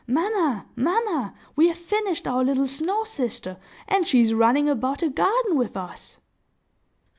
[0.07, 0.65] "Mamma!
[0.75, 1.35] mamma!
[1.55, 3.57] We have finished our little snow sister,
[3.87, 6.17] and she is running about the garden with us!"